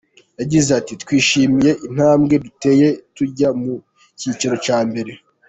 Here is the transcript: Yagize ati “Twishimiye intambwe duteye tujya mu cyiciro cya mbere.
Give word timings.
Yagize 0.39 0.69
ati 0.79 0.93
“Twishimiye 1.03 1.71
intambwe 1.87 2.33
duteye 2.43 2.87
tujya 3.15 3.49
mu 3.61 3.73
cyiciro 4.19 4.55
cya 4.65 4.79
mbere. 4.89 5.11